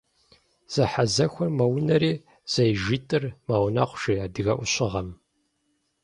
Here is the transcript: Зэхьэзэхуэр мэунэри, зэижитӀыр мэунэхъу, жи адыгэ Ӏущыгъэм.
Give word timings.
Зэхьэзэхуэр 0.73 1.49
мэунэри, 1.57 2.13
зэижитӀыр 2.53 3.23
мэунэхъу, 3.47 3.99
жи 4.01 4.13
адыгэ 4.25 4.53
Ӏущыгъэм. 4.59 5.09